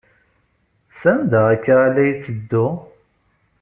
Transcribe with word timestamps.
Sanda 0.99 1.39
akka 1.55 1.73
ay 1.83 1.91
la 1.95 2.03
yetteddu? 2.07 2.67